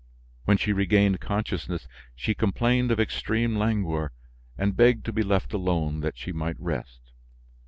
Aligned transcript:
When 0.45 0.57
she 0.57 0.73
regained 0.73 1.19
consciousness, 1.19 1.87
she 2.15 2.33
complained 2.33 2.89
of 2.89 2.99
extreme 2.99 3.55
languor, 3.57 4.11
and 4.57 4.75
begged 4.75 5.05
to 5.05 5.13
be 5.13 5.21
left 5.21 5.53
alone 5.53 5.99
that 5.99 6.17
she 6.17 6.31
might 6.31 6.59
rest. 6.59 7.11